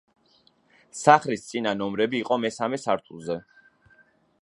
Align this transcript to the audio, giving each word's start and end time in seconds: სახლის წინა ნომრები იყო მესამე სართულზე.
სახლის 0.99 1.45
წინა 1.51 1.75
ნომრები 1.83 2.21
იყო 2.25 2.41
მესამე 2.47 2.83
სართულზე. 2.87 3.41